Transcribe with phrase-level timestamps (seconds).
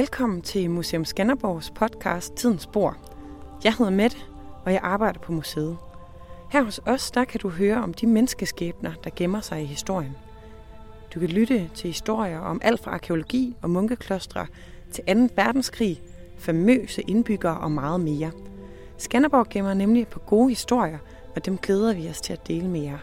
[0.00, 2.96] Velkommen til Museum Skanderborgs podcast Tidens Spor.
[3.64, 4.16] Jeg hedder Mette,
[4.64, 5.76] og jeg arbejder på museet.
[6.50, 10.16] Her hos os, der kan du høre om de menneskeskæbner, der gemmer sig i historien.
[11.14, 14.46] Du kan lytte til historier om alt fra arkeologi og munkeklostre
[14.92, 15.34] til 2.
[15.36, 16.02] verdenskrig,
[16.38, 18.30] famøse indbyggere og meget mere.
[18.98, 20.98] Skanderborg gemmer nemlig på gode historier,
[21.36, 22.98] og dem glæder vi os til at dele med jer.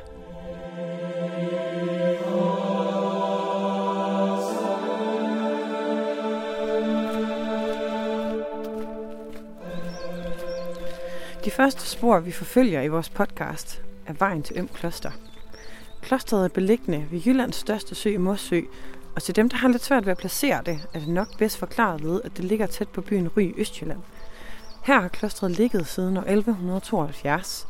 [11.47, 15.11] De første spor, vi forfølger i vores podcast, er vejen til Øm Kloster.
[16.01, 18.61] Klosteret er beliggende ved Jyllands største sø, Mossø,
[19.15, 21.57] og til dem, der har lidt svært ved at placere det, er det nok bedst
[21.57, 23.99] forklaret ved, at det ligger tæt på byen Ry i Østjylland.
[24.83, 27.67] Her har klostret ligget siden år 1172.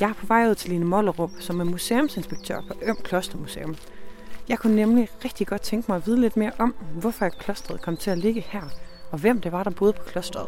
[0.00, 3.76] Jeg er på vej ud til Line Mollerup, som er museumsinspektør på Øm Klostermuseum.
[4.48, 7.96] Jeg kunne nemlig rigtig godt tænke mig at vide lidt mere om, hvorfor klostret kom
[7.96, 8.62] til at ligge her,
[9.10, 10.46] og hvem det var, der boede på klostret.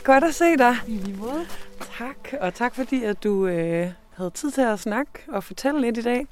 [0.00, 0.76] Hej, godt at se dig.
[0.86, 1.46] I lige måde.
[1.98, 5.98] Tak, og tak fordi at du øh, havde tid til at snakke og fortælle lidt
[5.98, 6.26] i dag.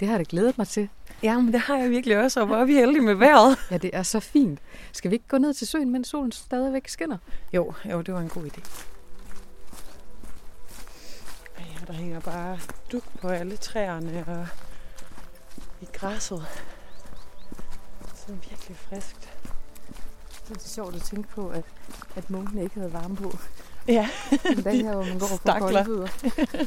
[0.00, 0.88] Det har jeg da glædet mig til.
[1.22, 3.58] Jamen, det har jeg virkelig også, og hvor er vi heldige med vejret.
[3.70, 4.58] Ja, det er så fint.
[4.92, 7.18] Skal vi ikke gå ned til søen, mens solen stadigvæk skinner?
[7.52, 8.70] Jo, jo, det var en god idé.
[11.58, 12.58] Ja, der hænger bare
[12.92, 14.46] duk på alle træerne og
[15.80, 16.46] i græsset.
[18.14, 19.33] Så er det virkelig friskt.
[20.48, 21.64] Det er sjovt at tænke på, at,
[22.16, 23.36] at munkene ikke havde varme på.
[23.88, 24.08] Ja,
[24.54, 25.58] Den dag her, hvor man går på Stakler.
[25.58, 26.08] kolde fødder.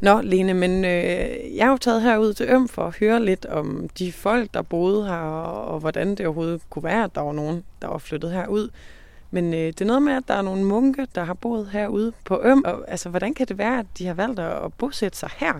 [0.00, 3.46] Nå, Lene, men øh, jeg er jo taget herud til Øm for at høre lidt
[3.46, 7.20] om de folk, der boede her, og, og hvordan det overhovedet kunne være, at der
[7.20, 8.68] var nogen, der var flyttet herud.
[9.30, 12.12] Men øh, det er noget med, at der er nogle munke, der har boet herude
[12.24, 12.62] på Øm.
[12.66, 15.54] Og, altså, hvordan kan det være, at de har valgt at, at bosætte sig her?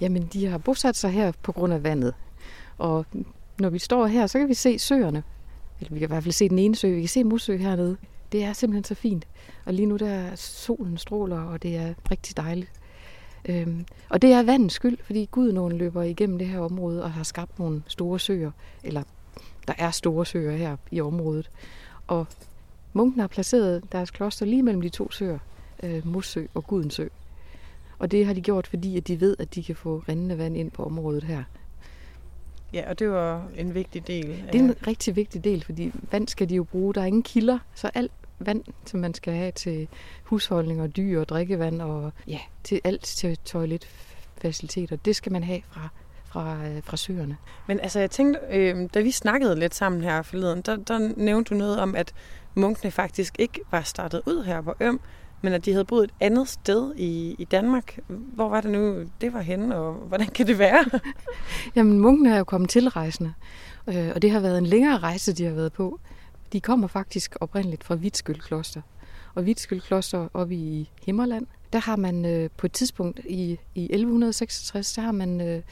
[0.00, 2.14] Jamen, de har bosat sig her på grund af vandet.
[2.78, 3.06] Og
[3.60, 5.22] når vi står her, så kan vi se søerne.
[5.80, 6.88] Eller vi kan i hvert fald se den ene sø.
[6.88, 7.96] Vi kan se Musø hernede.
[8.32, 9.26] Det er simpelthen så fint.
[9.64, 12.72] Og lige nu der er solen stråler, og det er rigtig dejligt.
[13.48, 17.22] Øhm, og det er vandens skyld, fordi Gudnåen løber igennem det her område og har
[17.22, 18.50] skabt nogle store søer.
[18.84, 19.02] Eller
[19.66, 21.50] der er store søer her i området.
[22.06, 22.26] Og
[22.92, 25.38] munkene har placeret deres kloster lige mellem de to søer,
[25.82, 27.08] øh, Mossø og Gudensø.
[27.98, 30.56] Og det har de gjort, fordi at de ved, at de kan få rindende vand
[30.56, 31.44] ind på området her.
[32.72, 34.44] Ja, og det var en vigtig del.
[34.52, 36.94] Det er en rigtig vigtig del, fordi vand skal de jo bruge.
[36.94, 39.88] Der er ingen kilder, så alt vand, som man skal have til
[40.24, 45.60] husholdning og dyr og drikkevand og ja, til alt til toiletfaciliteter, det skal man have
[45.70, 45.88] fra,
[46.24, 47.36] fra, øh, fra søerne.
[47.66, 51.54] Men altså, jeg tænkte, øh, da vi snakkede lidt sammen her forleden, der, der nævnte
[51.54, 52.14] du noget om, at
[52.54, 55.00] munkene faktisk ikke var startet ud her på Øm,
[55.40, 57.98] men at de havde boet et andet sted i, i Danmark.
[58.08, 60.84] Hvor var det nu, det var henne, og hvordan kan det være?
[61.76, 63.32] Jamen, munkene er jo kommet tilrejsende,
[63.86, 66.00] øh, og det har været en længere rejse, de har været på.
[66.52, 68.80] De kommer faktisk oprindeligt fra Vitskyld Kloster.
[69.34, 73.82] Og Vitskyld Kloster oppe i Himmerland, der har man øh, på et tidspunkt i, i
[73.82, 75.62] 1166, der har man øh,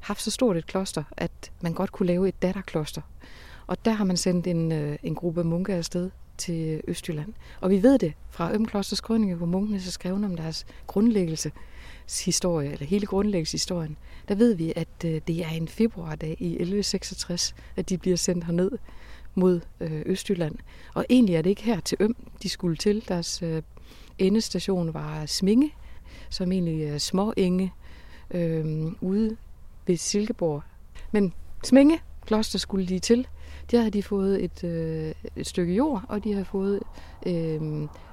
[0.00, 3.02] haft så stort et kloster, at man godt kunne lave et datterkloster.
[3.66, 7.32] Og der har man sendt en, øh, en gruppe munke afsted til Østjylland.
[7.60, 12.86] Og vi ved det fra Ømklosters krønike, hvor munkene så skrev om deres grundlæggelseshistorie, eller
[12.86, 13.96] hele grundlæggelseshistorien.
[14.28, 18.44] Der ved vi, at øh, det er en februardag i 1166, at de bliver sendt
[18.44, 18.70] herned
[19.34, 20.54] mod øh, Østjylland.
[20.94, 23.04] Og egentlig er det ikke her til Øm, de skulle til.
[23.08, 23.62] Deres øh,
[24.18, 25.74] endestation var Sminge,
[26.30, 27.72] som egentlig er små enge
[28.30, 29.36] øh, ude
[29.86, 30.62] ved Silkeborg.
[31.12, 33.26] Men Sminge kloster skulle de til.
[33.70, 36.80] Der har de fået et, øh, et stykke jord, og de har fået
[37.26, 37.60] øh,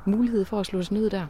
[0.06, 1.26] mulighed for at slå sig ned der.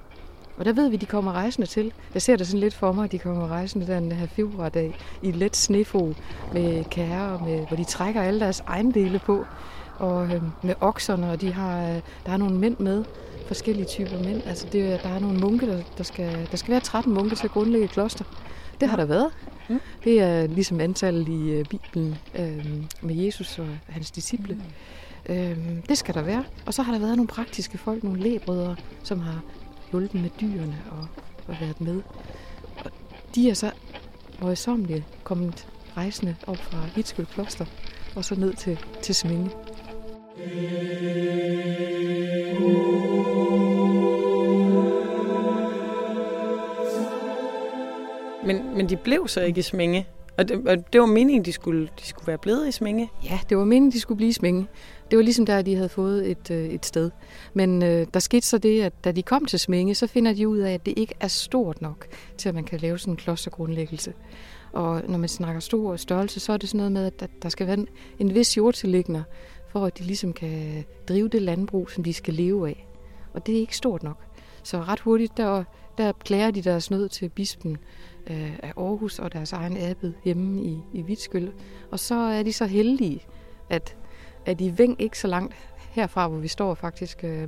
[0.58, 1.94] Og der ved vi, at de kommer rejsende til.
[2.14, 4.96] Jeg ser det sådan lidt for mig, at de kommer rejsende der den her februardag
[5.22, 6.14] i let snefo
[6.54, 9.46] med kære, med, hvor de trækker alle deres ejendele på.
[9.98, 13.04] Og øh, med okserne, og de har, øh, der er nogle mænd med,
[13.48, 14.42] forskellige typer mænd.
[14.46, 17.46] Altså det, der er nogle munke, der, der, skal, der skal være 13 munke til
[17.46, 18.26] at grundlægge et kloster.
[18.80, 19.32] Det har der været.
[19.70, 19.80] Mm.
[20.04, 22.66] Det er ligesom antallet i øh, Bibelen øh,
[23.02, 24.54] med Jesus og hans disciple.
[25.30, 25.36] Mm.
[25.36, 25.58] Øh,
[25.90, 26.44] det skal der være.
[26.66, 29.42] Og så har der været nogle praktiske folk, nogle læbrødre, som har
[29.92, 31.08] hjulpet med dyrene og,
[31.48, 32.02] og været med.
[32.86, 32.92] Og
[33.36, 33.72] de er så
[34.42, 35.68] møjsommeligt kommet
[35.98, 37.66] rejsende op fra Hitskøl Kloster
[38.16, 39.52] og så ned til, til Sminge.
[48.46, 50.08] Men, men de blev så ikke i Sminge?
[50.38, 53.12] Og det, og det var meningen, de skulle, de skulle være blevet i Sminge?
[53.24, 54.68] Ja, det var meningen, de skulle blive i Sminge.
[55.12, 57.12] Det var ligesom der, de havde fået et, øh, et sted.
[57.54, 60.48] Men øh, der skete så det, at da de kom til Sminge, så finder de
[60.48, 62.08] ud af, at det ikke er stort nok
[62.38, 64.14] til, at man kan lave sådan en klostergrundlæggelse.
[64.74, 67.68] Og når man snakker stor størrelse, så er det sådan noget med, at der skal
[67.68, 67.88] være en,
[68.20, 69.24] en vis jordtillægner,
[69.68, 72.88] for at de ligesom kan drive det landbrug, som de skal leve af.
[73.34, 74.18] Og det er ikke stort nok.
[74.64, 75.64] Så ret hurtigt, der,
[75.98, 77.78] der klager de deres nød til bispen
[78.28, 81.52] øh, af Aarhus og deres egen abbed hjemme i, i Vitskyld.
[81.92, 83.26] Og så er de så heldige,
[83.70, 83.96] at,
[84.46, 85.56] at i Veng ikke så langt
[85.90, 87.48] herfra, hvor vi står faktisk, øh,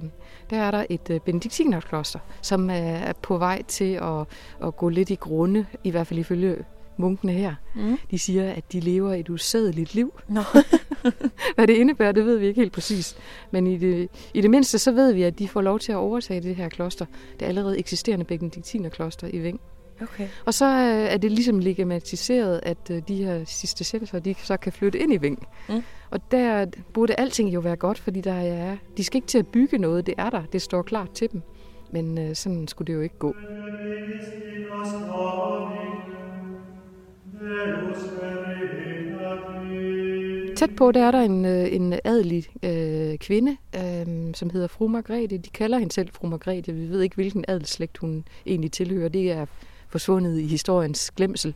[0.50, 4.26] der er der et øh, benediktinerkloster, som er på vej til at,
[4.68, 6.66] at gå lidt i grunde, i hvert fald ifølge
[6.98, 7.56] munkene her.
[7.76, 7.98] Mm.
[8.12, 10.20] De siger, at de lever et usædeligt liv.
[10.28, 10.42] Nå.
[11.56, 13.18] Hvad det indebærer, det ved vi ikke helt præcis.
[13.52, 15.96] Men i det, i det mindste, så ved vi, at de får lov til at
[15.96, 17.06] overtage det her kloster.
[17.40, 19.60] Det allerede eksisterende benediktinerkloster i Veng.
[20.02, 20.28] Okay.
[20.46, 24.58] Og så øh, er det ligesom legitimiseret, at øh, de her sidste selvser, de så
[24.58, 25.48] kan flytte ind i Ving.
[25.70, 25.84] Mm.
[26.10, 29.48] Og der burde alting jo være godt, fordi der er, de skal ikke til at
[29.48, 31.42] bygge noget, det er der, det står klart til dem.
[31.92, 33.36] Men øh, sådan skulle det jo ikke gå.
[40.58, 44.88] Tæt på, der er der en, øh, en adelig øh, kvinde, øh, som hedder fru
[44.88, 45.38] Margrethe.
[45.38, 46.74] De kalder hende selv fru Margrethe.
[46.74, 49.10] Vi ved ikke, hvilken adelsslægt hun egentlig tilhører.
[49.10, 49.46] Det er
[49.90, 51.54] forsvundet i historiens glemsel.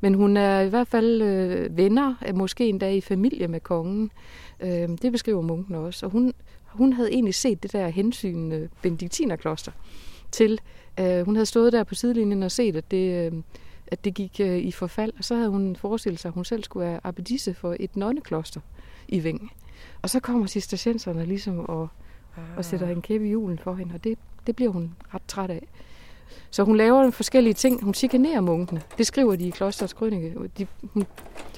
[0.00, 4.10] Men hun er i hvert fald øh, venner, øh, måske endda i familie med kongen.
[4.60, 6.06] Øh, det beskriver munken også.
[6.06, 6.32] Og hun,
[6.66, 9.72] hun havde egentlig set det der hensyn øh, benediktinerkloster
[10.32, 10.60] til.
[11.00, 13.32] Øh, hun havde stået der på sidelinjen og set, at det...
[13.32, 13.42] Øh,
[13.90, 16.64] at det gik øh, i forfald, og så havde hun forestillet sig, at hun selv
[16.64, 18.60] skulle være abbedisse for et nonnekloster
[19.08, 19.52] i Ving.
[20.02, 21.88] Og så kommer cistercienserne ligesom og,
[22.36, 22.42] ah.
[22.56, 25.50] og sætter en kæppe i julen for hende, og det, det bliver hun ret træt
[25.50, 25.68] af.
[26.50, 27.84] Så hun laver forskellige ting.
[27.84, 28.82] Hun chikanerer munkene.
[28.98, 30.34] Det skriver de i klosterets Krønike.
[30.58, 31.06] De, hun,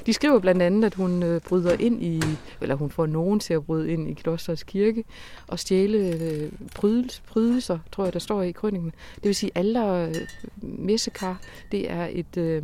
[0.06, 2.22] de skriver blandt andet, at hun øh, bryder ind i,
[2.60, 5.04] eller hun får nogen til at bryde ind i klosterets kirke
[5.48, 8.92] og stjæle øh, prydels, prydelser, tror jeg, der står i krønningen.
[9.14, 10.14] Det vil sige, alle øh,
[10.62, 11.40] messekar,
[11.72, 12.36] det er et...
[12.36, 12.62] Øh,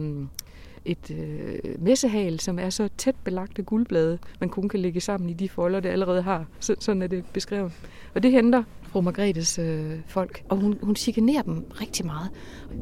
[0.84, 5.30] et øh, messehal, som er så tæt belagt af guldblade, man kun kan lægge sammen
[5.30, 6.46] i de folder, det allerede har.
[6.60, 7.72] Så, sådan er det beskrevet.
[8.14, 12.28] Og det henter fru Margrethes øh, folk, og hun, hun chikanerer dem rigtig meget.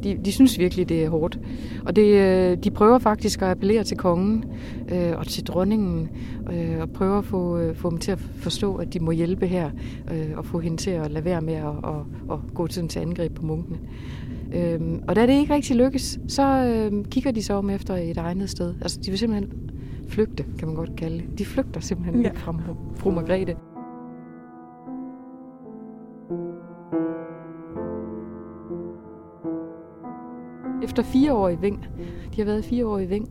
[0.02, 1.38] De, de synes virkelig, det er hårdt.
[1.86, 4.44] Og det, øh, de prøver faktisk at appellere til kongen
[4.88, 6.08] øh, og til dronningen,
[6.52, 9.46] øh, og prøver at få, øh, få dem til at forstå, at de må hjælpe
[9.46, 9.70] her,
[10.12, 12.98] øh, og få hende til at lade være med at, og, og gå til, til
[12.98, 13.78] angreb på munkene.
[14.54, 18.16] Øhm, og da det ikke rigtig lykkes, så øh, kigger de så om efter et
[18.16, 18.74] egnet sted.
[18.80, 19.70] Altså, de vil simpelthen
[20.08, 21.38] flygte, kan man godt kalde det.
[21.38, 22.30] De flygter simpelthen ja.
[22.34, 22.54] fra
[22.96, 23.56] fru Margrethe.
[30.86, 31.86] Efter fire år i Ving,
[32.34, 33.28] de har været fire år i Ving,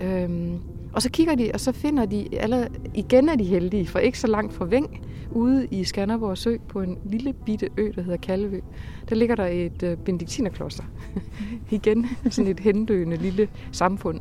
[0.00, 0.58] øhm,
[0.92, 4.18] og så kigger de, og så finder de, eller igen er de heldige, for ikke
[4.18, 8.16] så langt fra Ving, ude i Skanderborg Sø på en lille bitte ø, der hedder
[8.16, 8.60] Kalvø.
[9.08, 10.84] Der ligger der et øh, benediktinerkloster.
[11.70, 14.20] igen sådan et hendøende lille samfund.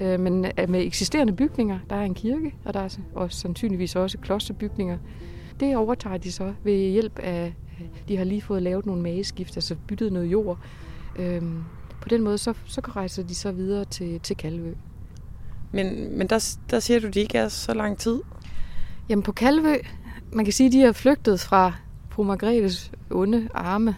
[0.00, 3.96] Øh, men øh, med eksisterende bygninger, der er en kirke, og der er også sandsynligvis
[3.96, 4.98] også klosterbygninger.
[5.60, 9.56] Det overtager de så ved hjælp af, øh, de har lige fået lavet nogle mageskift,
[9.56, 10.58] altså byttet noget jord.
[11.18, 11.62] Øhm,
[12.08, 14.74] på den måde, så, så rejser de så videre til, til Kalvø.
[15.72, 18.20] Men, men der, der siger du, de ikke er så lang tid?
[19.08, 19.74] Jamen på Kalvø,
[20.32, 21.72] man kan sige, at de har flygtet fra
[22.10, 23.96] fru Margrethes onde arme,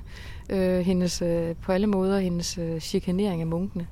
[0.50, 3.86] øh, hendes, øh, på alle måder hendes øh, chikanering af munkene.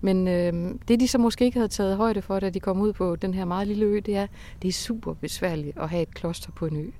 [0.00, 2.92] Men øh, det, de så måske ikke havde taget højde for, da de kom ud
[2.92, 4.26] på den her meget lille ø, det er,
[4.62, 6.90] det er super besværligt at have et kloster på en ø.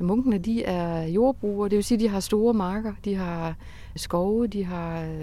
[0.00, 3.56] Munkene, de er jordbrugere, det vil sige, at de har store marker, de har
[3.96, 5.18] skove, de har,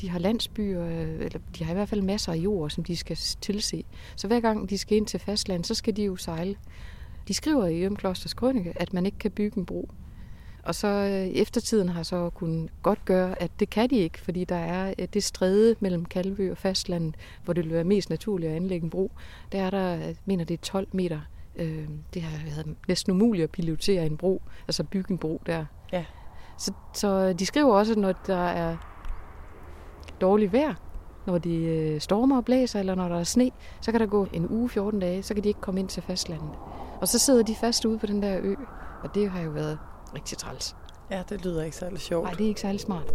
[0.00, 3.16] de har landsbyer, eller de har i hvert fald masser af jord, som de skal
[3.40, 3.84] tilse.
[4.16, 6.56] Så hver gang de skal ind til fastland, så skal de jo sejle.
[7.28, 9.88] De skriver i Ømklosters Krønike, at man ikke kan bygge en bro.
[10.62, 14.44] Og så øh, eftertiden har så kunnet godt gøre, at det kan de ikke, fordi
[14.44, 18.50] der er øh, det stræde mellem Kalvø og fastlandet, hvor det vil være mest naturligt
[18.50, 19.12] at anlægge en bro.
[19.52, 21.20] Der er der, øh, mener det er 12 meter.
[21.58, 25.64] Øh, det har været næsten umuligt at pilotere en bro, altså bygge en bro der.
[25.92, 26.04] Ja.
[26.58, 28.76] Så, så de skriver også, når der er
[30.20, 30.74] dårligt vejr,
[31.26, 33.50] når de øh, stormer og blæser, eller når der er sne,
[33.80, 36.02] så kan der gå en uge, 14 dage, så kan de ikke komme ind til
[36.02, 36.50] fastlandet.
[37.00, 38.54] Og så sidder de fast ude på den der ø,
[39.02, 39.78] og det har jo været
[40.14, 40.76] rigtig træls.
[41.10, 42.24] Ja, det lyder ikke særlig sjovt.
[42.24, 43.12] Nej, det er ikke særlig smart.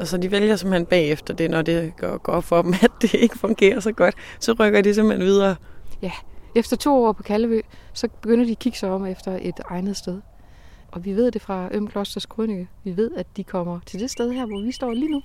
[0.00, 3.14] Og så de vælger simpelthen bagefter det, når det går, går for dem, at det
[3.14, 4.14] ikke fungerer så godt.
[4.40, 5.56] Så rykker de simpelthen videre.
[6.02, 6.12] Ja,
[6.54, 7.60] efter to år på Kalvø,
[7.92, 10.20] så begynder de at kigge sig om efter et egnet sted.
[10.92, 12.68] Og vi ved det fra Øm Klosters Krønike.
[12.84, 15.22] Vi ved, at de kommer til det sted her, hvor vi står lige nu.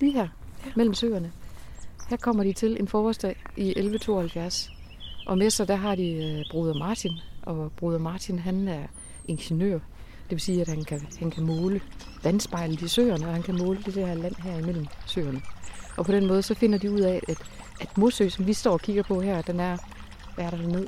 [0.00, 0.28] Lige her,
[0.66, 0.70] ja.
[0.76, 1.32] mellem søerne.
[2.08, 4.70] Her kommer de til en forårsdag i 1172.
[5.26, 8.86] Og med sig der har de øh, bruder Martin, og bruder Martin han er
[9.28, 9.78] ingeniør.
[10.22, 11.80] Det vil sige, at han kan, han kan måle
[12.24, 15.40] vandspejlet i søerne, og han kan måle det her land her imellem søerne.
[15.96, 17.38] Og på den måde så finder de ud af, at,
[17.80, 19.76] at Mosø, som vi står og kigger på her, den er,
[20.36, 20.86] hvad er der ned?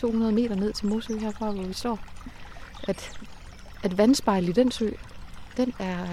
[0.00, 1.98] 200 meter ned til Mosø herfra, hvor vi står.
[2.88, 3.18] At,
[3.82, 4.90] at vandspejlet i den sø,
[5.56, 6.06] den er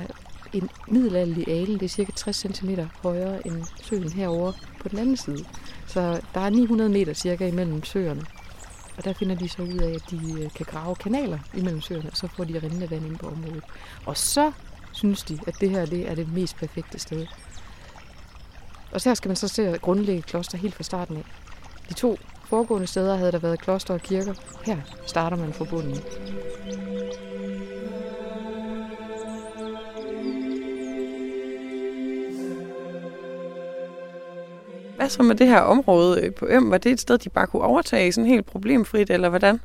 [0.53, 1.73] en middelalderlig alen.
[1.73, 2.69] Det er cirka 60 cm
[3.03, 4.51] højere end søen herover
[4.81, 5.45] på den anden side.
[5.87, 8.25] Så der er 900 meter cirka imellem søerne.
[8.97, 12.09] Og der finder de så ud af, at de øh, kan grave kanaler imellem søerne,
[12.09, 13.63] og så får de rindende vand ind på området.
[14.05, 14.51] Og så
[14.91, 17.25] synes de, at det her det er det mest perfekte sted.
[18.91, 21.23] Og så her skal man så se grundlægge kloster helt fra starten af.
[21.89, 24.33] De to foregående steder havde der været kloster og kirker.
[24.65, 25.97] Her starter man fra bunden.
[34.95, 36.71] Hvad så med det her område øh, på Øm?
[36.71, 39.59] Var det et sted, de bare kunne overtage sådan helt problemfrit, eller hvordan?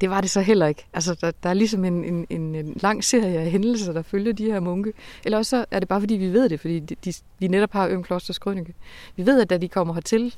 [0.00, 0.86] Det var det så heller ikke.
[0.94, 4.32] Altså, der, der er ligesom en, en, en, en lang serie af hændelser, der følger
[4.32, 4.92] de her munke.
[5.24, 7.88] Eller også er det bare, fordi vi ved det, fordi de, de, de netop har
[7.88, 8.74] Øm Klosters krønike.
[9.16, 10.34] Vi ved, at da de kommer hertil,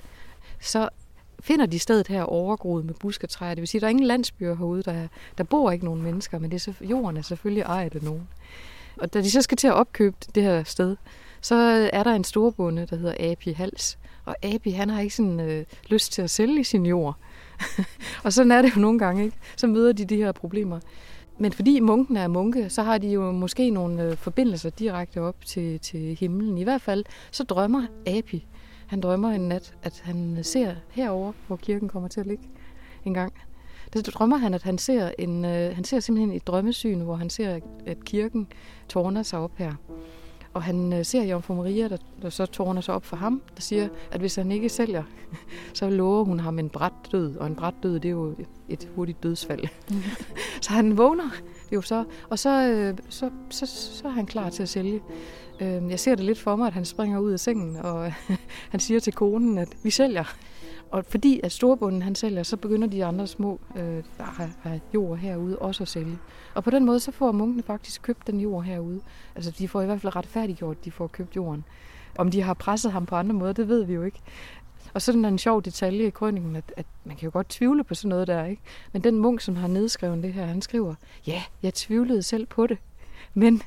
[0.60, 0.88] så
[1.40, 3.54] finder de stedet her overgroet med busketræer.
[3.54, 6.38] Det vil sige, at der er ingen landsbyer herude, der, der bor ikke nogen mennesker,
[6.38, 8.28] men det er så, jorden er selvfølgelig ejet af nogen.
[8.96, 10.96] Og da de så skal til at opkøbe det her sted,
[11.40, 11.54] så
[11.92, 13.98] er der en storbonde, der hedder Abi Hals.
[14.24, 17.16] Og Abi, han har ikke sådan øh, lyst til at sælge sin jord.
[18.24, 19.36] og sådan er det jo nogle gange, ikke?
[19.56, 20.80] Så møder de de her problemer.
[21.38, 25.36] Men fordi munken er munke, så har de jo måske nogle øh, forbindelser direkte op
[25.44, 26.58] til, til himlen.
[26.58, 28.46] I hvert fald så drømmer Abi.
[28.94, 32.44] Han drømmer en nat, at han ser herover, hvor kirken kommer til at ligge
[33.04, 33.32] en gang.
[33.92, 37.30] Der drømmer han, at han ser, en, øh, han ser simpelthen et drømmesyn, hvor han
[37.30, 38.46] ser, at kirken
[38.88, 39.74] tårner sig op her.
[40.52, 43.60] Og han øh, ser Jomfru Maria, der, der så tårner sig op for ham, der
[43.60, 45.02] siger, at hvis han ikke sælger,
[45.74, 47.36] så lover hun ham en bræt død.
[47.36, 48.34] Og en bræt død, det er jo
[48.68, 49.64] et hurtigt dødsfald.
[49.90, 50.02] Mm.
[50.64, 51.30] så han vågner
[51.72, 55.00] jo så, og så, øh, så, så, så er han klar til at sælge.
[55.60, 58.12] Øh, jeg ser det lidt for mig, at han springer ud af sengen, og
[58.72, 60.34] han siger til konen, at vi sælger.
[60.90, 64.78] Og fordi at storbunden han sælger, så begynder de andre små, øh, der har, har
[64.94, 66.18] jord herude, også at sælge.
[66.54, 69.00] Og på den måde, så får munkene faktisk købt den jord herude.
[69.34, 71.64] Altså, de får i hvert fald retfærdiggjort, at de får købt jorden.
[72.18, 74.20] Om de har presset ham på andre måder, det ved vi jo ikke.
[74.94, 77.94] Og sådan en sjov detalje i krønningen, at, at man kan jo godt tvivle på
[77.94, 78.62] sådan noget der, ikke?
[78.92, 80.94] Men den munk, som har nedskrevet det her, han skriver,
[81.26, 82.78] ja, jeg tvivlede selv på det,
[83.34, 83.62] men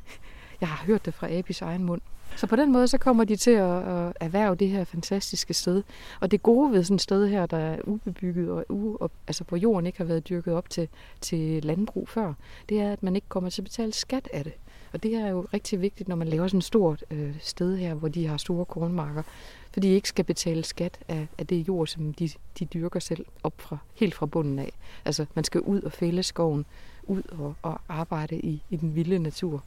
[0.61, 2.01] jeg har hørt det fra Abis egen mund.
[2.37, 5.83] Så på den måde, så kommer de til at, at erhverve det her fantastiske sted.
[6.19, 9.43] Og det gode ved sådan et sted her, der er ubebygget, og u, og, altså
[9.47, 10.87] hvor jorden ikke har været dyrket op til,
[11.21, 12.33] til landbrug før,
[12.69, 14.53] det er, at man ikke kommer til at betale skat af det.
[14.93, 17.93] Og det er jo rigtig vigtigt, når man laver sådan et stort øh, sted her,
[17.93, 19.23] hvor de har store kornmarker,
[19.71, 22.29] for de ikke skal betale skat af, af det jord, som de,
[22.59, 24.71] de dyrker selv op fra, helt fra bunden af.
[25.05, 26.65] Altså, man skal ud og fælde skoven,
[27.03, 29.63] ud og, og arbejde i, i den vilde natur.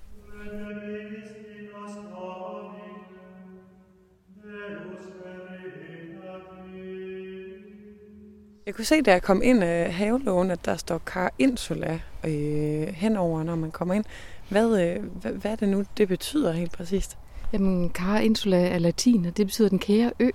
[8.66, 12.88] Jeg kunne se, da jeg kom ind af havelågen, at der står Car Insula øh,
[12.88, 14.04] henover, når man kommer ind.
[14.48, 17.18] Hvad, øh, hvad, hvad er det nu, det betyder helt præcist?
[17.52, 20.30] Jamen, Car Insula er latin, og det betyder den kære ø.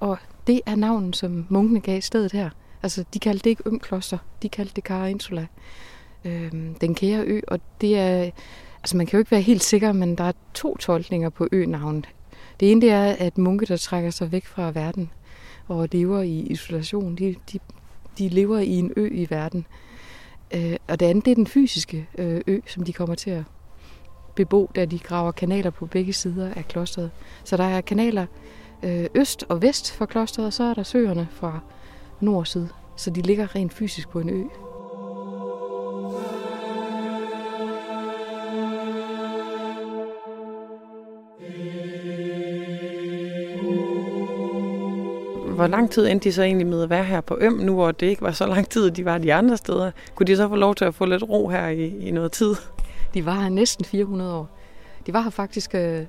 [0.00, 2.50] Og det er navnet, som munkene gav stedet her.
[2.82, 5.46] Altså, de kaldte det ikke Ømkloster, de kaldte det Car Insula.
[6.24, 8.30] Øh, den kære ø, og det er...
[8.82, 12.08] Altså, man kan jo ikke være helt sikker, men der er to tolkninger på ø-navnet.
[12.60, 15.10] Det ene det er, at munke, der trækker sig væk fra verden,
[15.68, 17.16] og lever i isolation.
[17.16, 17.58] De, de,
[18.18, 19.66] de lever i en ø i verden.
[20.54, 23.42] Øh, og det andet, det er den fysiske øh, ø, som de kommer til at
[24.34, 27.10] bebo, da de graver kanaler på begge sider af klosteret.
[27.44, 28.26] Så der er kanaler
[28.82, 31.60] øh, øst og vest for klosteret, og så er der søerne fra
[32.20, 32.66] nord og syd.
[32.96, 34.44] Så de ligger rent fysisk på en ø.
[45.60, 47.92] Hvor lang tid endte de så egentlig med at være her på Øm, nu hvor
[47.92, 49.90] det ikke var så lang tid, de var de andre steder?
[50.14, 52.54] Kunne de så få lov til at få lidt ro her i, i noget tid?
[53.14, 54.58] De var her næsten 400 år.
[55.06, 56.02] De var her faktisk øh,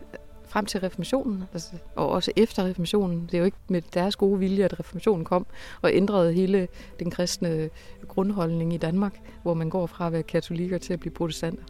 [0.47, 3.25] frem til reformationen, altså, og også efter reformationen.
[3.25, 5.45] Det er jo ikke med deres gode vilje, at reformationen kom
[5.81, 6.67] og ændrede hele
[6.99, 7.69] den kristne
[8.07, 11.63] grundholdning i Danmark, hvor man går fra at være katolikker til at blive protestanter.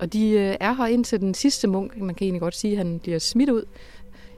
[0.00, 2.78] Og de øh, er her indtil den sidste munk, man kan egentlig godt sige, at
[2.78, 3.62] han bliver smidt ud.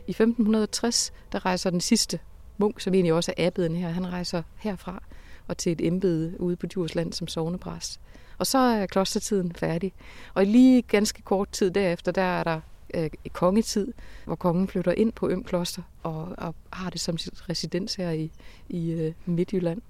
[0.06, 2.18] I 1560, der rejser den sidste
[2.60, 5.02] Munk, som egentlig også er abbeden her, han rejser herfra
[5.48, 8.00] og til et embede ude på Djursland som sovnepræst.
[8.38, 9.92] Og så er klostertiden færdig.
[10.34, 12.60] Og lige ganske kort tid derefter, der er der
[12.94, 13.92] øh, kongetid,
[14.24, 18.10] hvor kongen flytter ind på Øm Kloster og, og har det som sit residens her
[18.10, 18.30] i,
[18.68, 19.80] i øh, Midtjylland.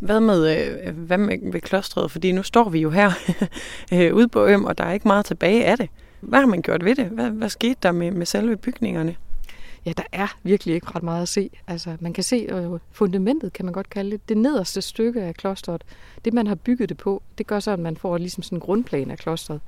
[0.00, 2.10] Hvad med, øh, hvad med ved klostret?
[2.10, 3.10] Fordi nu står vi jo her
[3.94, 5.88] øh, ude på Øm, og der er ikke meget tilbage af det.
[6.20, 7.04] Hvad har man gjort ved det?
[7.06, 9.16] Hvad, hvad skete der med, med selve bygningerne?
[9.86, 11.50] Ja, der er virkelig ikke ret meget at se.
[11.66, 14.28] Altså, man kan se øh, fundamentet, kan man godt kalde det.
[14.28, 15.84] Det nederste stykke af klosteret,
[16.24, 18.60] det man har bygget det på, det gør så, at man får ligesom sådan en
[18.60, 19.60] grundplan af klosteret.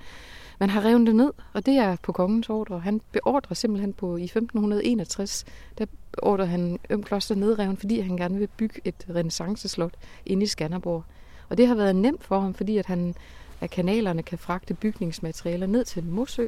[0.60, 2.80] Man har revet det ned, og det er på kongens ordre.
[2.80, 5.44] Han beordrer simpelthen på i 1561,
[5.78, 9.94] der beordrer han Øm Kloster nedreven, fordi han gerne vil bygge et renaissanceslot
[10.26, 11.04] inde i Skanderborg.
[11.48, 13.14] Og det har været nemt for ham, fordi at han
[13.60, 16.46] af kanalerne kan fragte bygningsmaterialer ned til Mosø,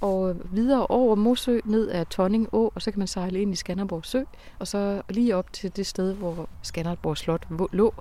[0.00, 3.56] og videre over Mosø ned ad Tonning Å, og så kan man sejle ind i
[3.56, 4.22] Skanderborg Sø,
[4.58, 7.94] og så lige op til det sted, hvor Skanderborg Slot lå.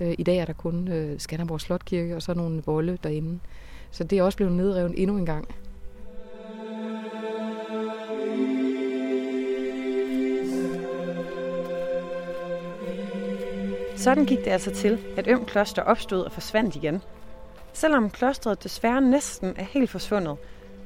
[0.00, 3.38] Øh, I dag er der kun øh, Skanderborg Slotkirke og så nogle volde derinde.
[3.90, 5.48] Så det er også blevet nedrevet endnu en gang.
[13.96, 17.02] Sådan gik det altså til, at Øm Kloster opstod og forsvandt igen.
[17.72, 20.36] Selvom klostret desværre næsten er helt forsvundet,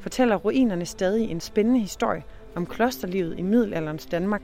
[0.02, 2.22] fortæller ruinerne stadig en spændende historie
[2.54, 4.42] om klosterlivet i middelalderens Danmark.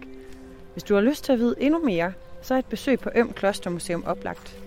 [0.73, 2.12] Hvis du har lyst til at vide endnu mere,
[2.43, 4.59] så er et besøg på Øm Klostermuseum oplagt.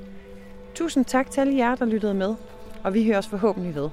[0.75, 2.35] Tusind tak til alle jer, der lyttede med,
[2.83, 3.89] og vi høres forhåbentlig ved.